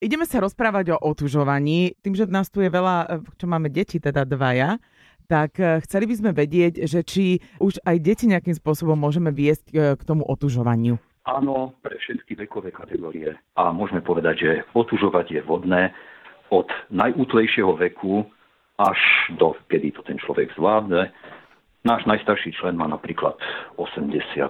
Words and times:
Ideme 0.00 0.24
sa 0.24 0.40
rozprávať 0.40 0.96
o 0.96 1.12
otužovaní. 1.12 1.92
Tým, 2.00 2.16
že 2.16 2.24
nás 2.24 2.48
tu 2.48 2.64
je 2.64 2.72
veľa, 2.72 3.20
čo 3.36 3.44
máme 3.44 3.68
deti, 3.68 4.00
teda 4.00 4.24
dvaja, 4.24 4.80
tak 5.28 5.60
e, 5.60 5.76
chceli 5.84 6.08
by 6.08 6.14
sme 6.16 6.30
vedieť, 6.32 6.88
že 6.88 7.04
či 7.04 7.44
už 7.60 7.84
aj 7.84 8.00
deti 8.00 8.24
nejakým 8.24 8.56
spôsobom 8.56 8.96
môžeme 8.96 9.28
viesť 9.28 9.66
e, 9.68 10.00
k 10.00 10.02
tomu 10.08 10.24
otužovaniu. 10.24 10.96
Áno, 11.28 11.76
pre 11.84 12.00
všetky 12.00 12.32
vekové 12.32 12.72
kategórie. 12.72 13.36
A 13.60 13.76
môžeme 13.76 14.00
povedať, 14.00 14.34
že 14.40 14.50
otužovať 14.72 15.36
je 15.36 15.40
vodné 15.44 15.92
od 16.48 16.72
najútlejšieho 16.88 17.76
veku 17.76 18.24
až 18.80 18.96
do, 19.36 19.52
kedy 19.68 19.92
to 19.92 20.00
ten 20.08 20.16
človek 20.16 20.48
zvládne. 20.56 21.12
Náš 21.84 22.08
najstarší 22.08 22.56
člen 22.56 22.80
má 22.80 22.88
napríklad 22.88 23.36
83 23.76 24.48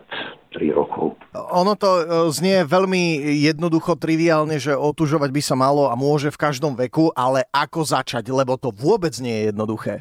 rokov. 0.74 1.14
Ono 1.34 1.78
to 1.78 1.90
e, 2.00 2.02
znie 2.34 2.66
veľmi 2.66 3.22
jednoducho, 3.46 3.94
triviálne, 3.94 4.58
že 4.58 4.74
otužovať 4.74 5.30
by 5.30 5.42
sa 5.42 5.54
malo 5.54 5.86
a 5.86 5.94
môže 5.94 6.34
v 6.34 6.40
každom 6.40 6.74
veku, 6.74 7.14
ale 7.14 7.46
ako 7.54 7.86
začať, 7.86 8.26
lebo 8.34 8.58
to 8.58 8.74
vôbec 8.74 9.14
nie 9.22 9.46
je 9.46 9.46
jednoduché. 9.54 9.94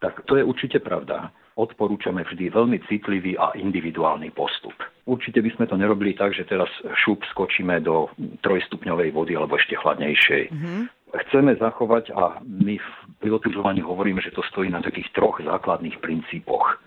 Tak 0.00 0.24
to 0.24 0.40
je 0.40 0.44
určite 0.44 0.80
pravda. 0.80 1.28
Odporúčame 1.60 2.24
vždy 2.24 2.48
veľmi 2.48 2.80
citlivý 2.88 3.36
a 3.36 3.52
individuálny 3.52 4.32
postup. 4.32 4.72
Určite 5.04 5.44
by 5.44 5.50
sme 5.52 5.68
to 5.68 5.76
nerobili 5.76 6.16
tak, 6.16 6.32
že 6.32 6.48
teraz 6.48 6.72
šup 7.04 7.20
skočíme 7.36 7.84
do 7.84 8.08
trojstupňovej 8.40 9.12
vody 9.12 9.36
alebo 9.36 9.60
ešte 9.60 9.76
chladnejšej. 9.76 10.44
Mm-hmm 10.48 10.84
chceme 11.10 11.58
zachovať 11.58 12.14
a 12.14 12.38
my 12.42 12.78
v 13.20 13.30
otužovaní 13.30 13.82
hovoríme, 13.82 14.22
že 14.22 14.34
to 14.34 14.46
stojí 14.50 14.70
na 14.70 14.82
takých 14.82 15.10
troch 15.10 15.42
základných 15.42 15.98
princípoch. 15.98 16.78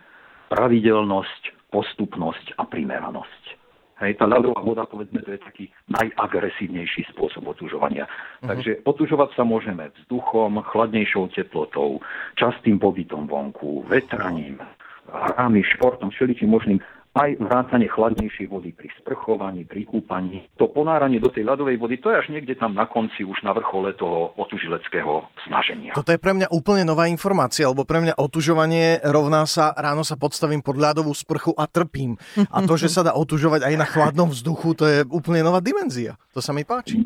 Pravidelnosť, 0.47 1.62
postupnosť 1.73 2.61
a 2.61 2.69
primeranosť. 2.69 3.43
Hej, 4.03 4.19
tá 4.19 4.25
ľadová 4.27 4.59
voda, 4.61 4.83
povedzme, 4.85 5.21
to 5.23 5.31
je 5.33 5.41
taký 5.41 5.65
najagresívnejší 5.89 7.07
spôsob 7.13 7.49
otužovania. 7.49 8.05
Uh-huh. 8.05 8.51
Takže 8.51 8.83
otužovať 8.83 9.37
sa 9.37 9.43
môžeme 9.47 9.89
vzduchom, 10.03 10.59
chladnejšou 10.65 11.31
teplotou, 11.33 12.03
častým 12.35 12.81
pobytom 12.81 13.29
vonku, 13.29 13.85
vetraním, 13.87 14.59
hrami, 15.07 15.61
športom, 15.77 16.09
všeličím 16.11 16.51
možným 16.51 16.79
aj 17.13 17.37
vrátanie 17.37 17.85
chladnejšej 17.93 18.49
vody 18.49 18.73
pri 18.73 18.89
sprchovaní, 18.97 19.69
pri 19.69 19.85
kúpaní. 19.85 20.49
To 20.57 20.65
ponáranie 20.65 21.21
do 21.21 21.29
tej 21.29 21.45
ľadovej 21.45 21.77
vody, 21.77 22.01
to 22.01 22.09
je 22.09 22.17
až 22.17 22.27
niekde 22.33 22.57
tam 22.57 22.73
na 22.73 22.89
konci, 22.89 23.21
už 23.21 23.45
na 23.45 23.53
vrchole 23.53 23.93
toho 23.93 24.33
otužileckého 24.33 25.29
snaženia. 25.45 25.93
Toto 25.93 26.09
je 26.09 26.17
pre 26.17 26.33
mňa 26.33 26.49
úplne 26.49 26.81
nová 26.81 27.05
informácia, 27.05 27.69
lebo 27.69 27.85
pre 27.85 28.01
mňa 28.01 28.17
otužovanie 28.17 29.05
rovná 29.05 29.45
sa, 29.45 29.77
ráno 29.77 30.01
sa 30.01 30.17
podstavím 30.17 30.65
pod 30.65 30.81
ľadovú 30.81 31.13
sprchu 31.13 31.53
a 31.53 31.69
trpím. 31.69 32.17
A 32.49 32.65
to, 32.65 32.73
že 32.81 32.89
sa 32.89 33.05
dá 33.05 33.13
otužovať 33.13 33.69
aj 33.69 33.75
na 33.77 33.85
chladnom 33.85 34.33
vzduchu, 34.33 34.73
to 34.73 34.83
je 34.89 34.97
úplne 35.13 35.45
nová 35.45 35.61
dimenzia. 35.61 36.17
To 36.33 36.41
sa 36.41 36.49
mi 36.49 36.65
páči. 36.65 36.97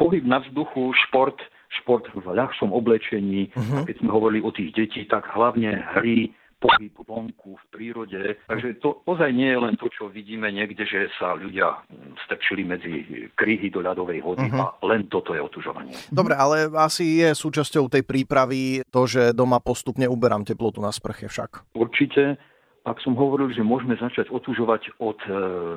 Pohyb 0.00 0.24
na 0.24 0.40
vzduchu, 0.40 0.96
šport, 1.08 1.36
šport 1.82 2.08
v 2.16 2.24
ľahšom 2.24 2.72
oblečení, 2.72 3.52
uh-huh. 3.52 3.84
keď 3.84 4.00
sme 4.00 4.08
hovorili 4.08 4.40
o 4.40 4.48
tých 4.48 4.72
detí, 4.72 5.04
tak 5.04 5.28
hlavne 5.28 5.76
hry, 5.92 6.32
pohyb 6.62 6.94
vonku 7.02 7.58
v 7.58 7.64
prírode. 7.74 8.38
Takže 8.46 8.78
to 8.78 9.02
ozaj 9.02 9.34
nie 9.34 9.50
je 9.50 9.58
len 9.58 9.74
to, 9.74 9.90
čo 9.90 10.06
vidíme 10.06 10.46
niekde, 10.54 10.86
že 10.86 11.10
sa 11.18 11.34
ľudia 11.34 11.82
strčili 12.22 12.62
medzi 12.62 13.26
kryhy 13.34 13.66
do 13.74 13.82
ľadovej 13.82 14.22
vody 14.22 14.46
uh-huh. 14.46 14.78
a 14.78 14.86
len 14.86 15.10
toto 15.10 15.34
je 15.34 15.42
otužovanie. 15.42 15.98
Dobre, 16.14 16.38
ale 16.38 16.70
asi 16.78 17.18
je 17.18 17.34
súčasťou 17.34 17.90
tej 17.90 18.06
prípravy 18.06 18.86
to, 18.94 19.02
že 19.10 19.34
doma 19.34 19.58
postupne 19.58 20.06
uberám 20.06 20.46
teplotu 20.46 20.78
na 20.78 20.94
sprche 20.94 21.26
však. 21.26 21.74
Určite. 21.74 22.38
Ak 22.82 22.98
som 22.98 23.14
hovoril, 23.14 23.54
že 23.54 23.62
môžeme 23.62 23.94
začať 23.94 24.26
otužovať 24.34 24.98
od 24.98 25.18
e, 25.26 25.30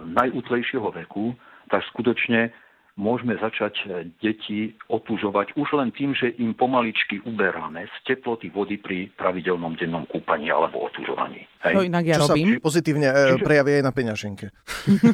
najútlejšieho 0.09 0.89
veku, 0.89 1.37
tak 1.69 1.85
skutočne 1.93 2.49
môžeme 2.95 3.35
začať 3.35 3.75
e, 3.83 3.85
deti 4.23 4.71
otužovať 4.87 5.59
už 5.59 5.67
len 5.75 5.91
tým, 5.91 6.15
že 6.15 6.31
im 6.39 6.55
pomaličky 6.55 7.19
uberáme 7.27 7.83
z 7.91 7.95
teploty 8.07 8.47
vody 8.47 8.79
pri 8.79 9.11
pravidelnom 9.19 9.75
dennom 9.75 10.07
kúpaní 10.07 10.47
alebo 10.47 10.87
otužovaní. 10.87 11.43
Hej. 11.67 11.75
To 11.75 11.83
inak 11.83 12.05
ja 12.07 12.17
Čo 12.23 12.31
robím. 12.31 12.55
sa 12.55 12.63
pozitívne 12.63 13.07
e, 13.11 13.15
Čiže... 13.35 13.43
prejaví 13.43 13.71
aj 13.75 13.83
na 13.83 13.91
peňaženke. 13.91 14.45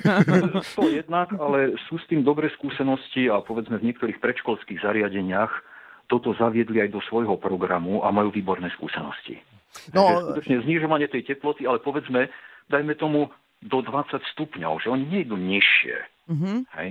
to 0.77 0.85
jednak, 0.93 1.33
ale 1.33 1.73
sú 1.89 1.97
s 1.97 2.05
tým 2.05 2.21
dobré 2.21 2.53
skúsenosti 2.53 3.33
a 3.33 3.41
povedzme 3.41 3.81
v 3.81 3.89
niektorých 3.89 4.21
predškolských 4.21 4.85
zariadeniach 4.85 5.51
toto 6.05 6.37
zaviedli 6.37 6.85
aj 6.85 6.93
do 6.93 7.01
svojho 7.09 7.39
programu 7.41 8.05
a 8.05 8.13
majú 8.13 8.29
výborné 8.29 8.69
skúsenosti. 8.77 9.41
No, 9.95 10.05
Takže 10.05 10.21
skutočne 10.27 10.55
znižovanie 10.67 11.07
tej 11.07 11.33
teploty, 11.33 11.63
ale 11.63 11.79
povedzme, 11.79 12.27
dajme 12.67 12.93
tomu 12.99 13.31
do 13.63 13.79
20 13.79 14.19
stupňov, 14.35 14.83
že 14.83 14.91
oni 14.91 15.05
nejdu 15.07 15.39
nižšie. 15.39 15.95
Mm-hmm. 16.27 16.57
Hej? 16.77 16.89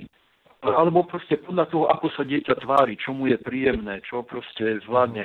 Alebo 0.60 1.08
proste 1.08 1.40
podľa 1.40 1.66
toho, 1.72 1.84
ako 1.88 2.06
sa 2.12 2.22
dieťa 2.24 2.54
tvári, 2.60 3.00
čo 3.00 3.16
mu 3.16 3.28
je 3.28 3.40
príjemné, 3.40 4.04
čo 4.04 4.20
proste 4.20 4.80
zvládne. 4.84 5.24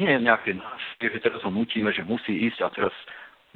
Nie 0.00 0.16
je 0.16 0.20
nejaké 0.24 0.56
násilie, 0.56 1.08
že 1.12 1.24
teraz 1.24 1.40
ho 1.44 1.52
nutíme, 1.52 1.92
že 1.92 2.04
musí 2.04 2.48
ísť 2.48 2.60
a 2.64 2.68
teraz 2.72 2.94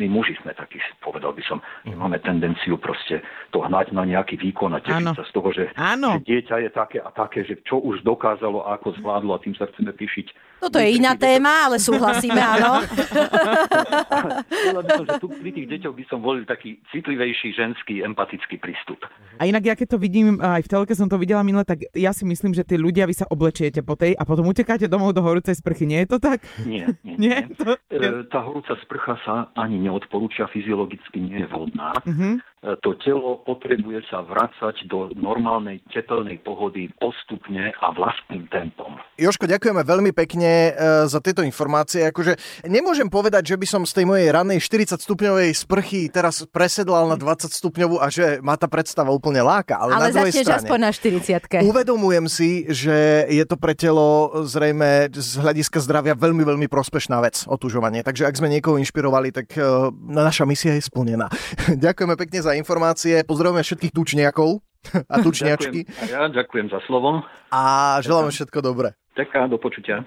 my 0.00 0.06
muži 0.08 0.34
sme 0.40 0.56
takí, 0.56 0.80
povedal 1.04 1.36
by 1.36 1.42
som, 1.44 1.60
že 1.84 1.92
máme 1.92 2.16
tendenciu 2.24 2.80
proste 2.80 3.20
to 3.52 3.60
hnať 3.60 3.92
na 3.92 4.08
nejaký 4.08 4.40
výkon 4.40 4.72
a 4.72 4.80
tešiť 4.80 5.12
sa 5.12 5.24
z 5.28 5.32
toho, 5.36 5.48
že, 5.52 5.64
že 5.76 6.20
dieťa 6.24 6.56
je 6.64 6.70
také 6.72 6.98
a 7.04 7.12
také, 7.12 7.44
že 7.44 7.60
čo 7.68 7.84
už 7.84 8.00
dokázalo 8.00 8.64
a 8.64 8.80
ako 8.80 8.96
zvládlo 8.96 9.36
a 9.36 9.42
tým 9.44 9.52
sa 9.54 9.68
chceme 9.68 9.92
píšiť. 9.92 10.32
Toto 10.60 10.76
je 10.76 10.92
iná 11.00 11.16
téma, 11.16 11.68
ale 11.68 11.80
súhlasíme, 11.80 12.36
áno. 12.36 12.84
by 14.84 14.90
som, 14.92 15.04
že 15.08 15.16
tu 15.16 15.28
pri 15.32 15.50
tých 15.56 15.68
deťoch 15.72 15.94
by 15.96 16.04
som 16.08 16.20
volil 16.20 16.44
taký 16.44 16.76
citlivejší, 16.92 17.56
ženský, 17.56 18.04
empatický 18.04 18.60
prístup. 18.60 19.00
A 19.40 19.48
inak, 19.48 19.64
ja 19.64 19.74
keď 19.76 19.96
to 19.96 19.98
vidím, 19.98 20.36
aj 20.36 20.64
v 20.64 20.68
telke 20.68 20.92
som 20.92 21.08
to 21.08 21.16
videla 21.16 21.40
minule, 21.40 21.64
tak 21.64 21.88
ja 21.96 22.12
si 22.12 22.28
myslím, 22.28 22.52
že 22.52 22.64
tí 22.64 22.76
ľudia, 22.76 23.08
vy 23.08 23.16
sa 23.16 23.24
oblečiete 23.32 23.80
po 23.80 23.96
tej 23.96 24.12
a 24.16 24.22
potom 24.28 24.44
utekáte 24.48 24.84
domov 24.84 25.16
do 25.16 25.24
horúcej 25.24 25.56
sprchy. 25.56 25.88
Nie 25.88 26.04
je 26.04 26.08
to 26.12 26.18
tak? 26.20 26.44
Nie, 26.68 26.92
nie. 27.00 27.16
nie? 27.24 27.36
nie? 27.48 27.56
To... 27.56 27.76
E, 27.88 28.28
tá 28.28 28.44
horúca 28.44 28.76
sprcha 28.84 29.16
sa 29.24 29.34
ani 29.56 29.80
neodporúča, 29.90 30.46
fyziologicky 30.46 31.18
nie 31.18 31.42
je 31.42 31.46
vhodná. 31.50 31.90
Uh-huh. 32.06 32.38
To 32.60 32.92
telo 33.00 33.40
potrebuje 33.48 34.04
sa 34.12 34.20
vracať 34.20 34.84
do 34.84 35.08
normálnej 35.16 35.80
tepelnej 35.96 36.44
pohody 36.44 36.92
postupne 37.00 37.72
a 37.72 37.86
vlastným 37.96 38.52
tempom. 38.52 39.00
Joško, 39.16 39.48
ďakujeme 39.48 39.80
veľmi 39.80 40.12
pekne 40.12 40.68
e, 40.68 40.72
za 41.08 41.24
tieto 41.24 41.40
informácie. 41.40 42.04
Akože 42.12 42.36
nemôžem 42.68 43.08
povedať, 43.08 43.52
že 43.52 43.56
by 43.56 43.64
som 43.64 43.82
z 43.88 43.96
tej 43.96 44.04
mojej 44.04 44.28
ranej 44.28 44.60
40 44.60 45.00
stupňovej 45.00 45.56
sprchy 45.56 46.12
teraz 46.12 46.44
presedlal 46.52 47.08
na 47.08 47.16
20 47.16 47.48
stupňovú 47.48 47.96
a 47.96 48.12
že 48.12 48.44
má 48.44 48.60
tá 48.60 48.68
predstava 48.68 49.08
úplne 49.08 49.40
láka. 49.40 49.80
Ale, 49.80 49.96
ale 49.96 50.12
na 50.12 50.20
druhej 50.20 50.44
strane, 50.44 50.60
aspoň 50.60 50.78
na 50.84 50.92
40 50.92 51.64
Uvedomujem 51.64 52.26
si, 52.28 52.68
že 52.68 53.24
je 53.32 53.44
to 53.48 53.56
pre 53.56 53.72
telo 53.72 54.36
zrejme 54.44 55.08
z 55.16 55.40
hľadiska 55.40 55.80
zdravia 55.80 56.12
veľmi, 56.12 56.44
veľmi 56.44 56.68
prospešná 56.68 57.24
vec, 57.24 57.40
otužovanie. 57.48 58.04
Takže 58.04 58.28
ak 58.28 58.36
sme 58.36 58.52
niekoho 58.52 58.76
inšpirovali, 58.76 59.32
tak 59.32 59.48
e, 59.56 59.64
naša 60.12 60.44
misia 60.44 60.76
je 60.76 60.84
splnená. 60.84 61.32
Ďakujeme 61.88 62.20
pekne 62.20 62.44
za 62.44 62.49
informácie. 62.58 63.22
Pozdravujeme 63.22 63.62
všetkých 63.62 63.92
tučniakov 63.94 64.60
a 65.06 65.14
tučniačky. 65.22 65.86
Ďakujem. 65.86 66.08
A 66.08 66.12
ja 66.12 66.22
ďakujem 66.26 66.66
za 66.72 66.80
slovo. 66.88 67.22
A 67.52 67.62
želáme 68.02 68.34
všetko 68.34 68.58
dobré. 68.64 68.96
Ďakujem, 69.14 69.50
do 69.50 69.58
počutia. 69.60 70.06